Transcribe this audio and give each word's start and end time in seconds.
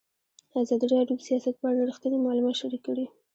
ازادي 0.61 0.85
راډیو 0.93 1.17
د 1.19 1.21
سیاست 1.29 1.55
په 1.59 1.65
اړه 1.69 1.81
رښتیني 1.89 2.17
معلومات 2.25 2.55
شریک 2.61 2.81
کړي. 2.87 3.05